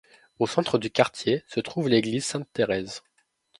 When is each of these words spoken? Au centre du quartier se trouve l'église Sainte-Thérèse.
Au 0.39 0.47
centre 0.47 0.79
du 0.79 0.89
quartier 0.89 1.43
se 1.45 1.59
trouve 1.59 1.87
l'église 1.87 2.25
Sainte-Thérèse. 2.25 3.03